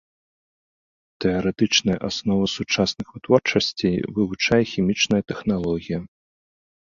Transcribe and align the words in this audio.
Тэарэтычныя 1.25 1.97
асновы 2.09 2.45
сучасных 2.57 3.07
вытворчасцей 3.17 3.95
вывучае 4.17 4.61
хімічная 4.73 5.21
тэхналогія. 5.35 5.99